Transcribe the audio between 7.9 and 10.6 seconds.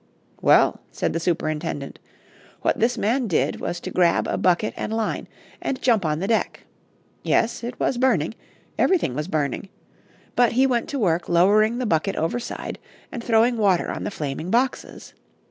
burning; everything was burning. But